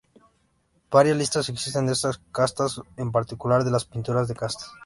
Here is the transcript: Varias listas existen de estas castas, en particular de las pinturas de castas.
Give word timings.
Varias 0.89 1.15
listas 1.15 1.47
existen 1.49 1.85
de 1.85 1.93
estas 1.93 2.19
castas, 2.31 2.81
en 2.97 3.11
particular 3.11 3.63
de 3.63 3.69
las 3.69 3.85
pinturas 3.85 4.27
de 4.27 4.33
castas. 4.33 4.71